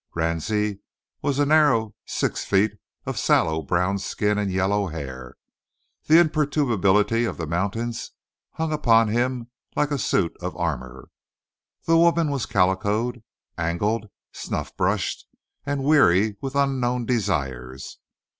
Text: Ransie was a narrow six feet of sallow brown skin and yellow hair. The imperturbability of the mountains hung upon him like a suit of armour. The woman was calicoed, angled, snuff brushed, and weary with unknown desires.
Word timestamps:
Ransie 0.15 0.79
was 1.21 1.37
a 1.37 1.45
narrow 1.45 1.93
six 2.07 2.43
feet 2.43 2.71
of 3.05 3.19
sallow 3.19 3.61
brown 3.61 3.99
skin 3.99 4.39
and 4.39 4.51
yellow 4.51 4.87
hair. 4.87 5.35
The 6.07 6.19
imperturbability 6.19 7.23
of 7.25 7.37
the 7.37 7.45
mountains 7.45 8.09
hung 8.53 8.73
upon 8.73 9.09
him 9.09 9.51
like 9.75 9.91
a 9.91 9.99
suit 9.99 10.35
of 10.41 10.57
armour. 10.57 11.09
The 11.85 11.97
woman 11.99 12.31
was 12.31 12.47
calicoed, 12.47 13.21
angled, 13.59 14.09
snuff 14.31 14.75
brushed, 14.75 15.27
and 15.67 15.83
weary 15.83 16.35
with 16.41 16.55
unknown 16.55 17.05
desires. 17.05 17.99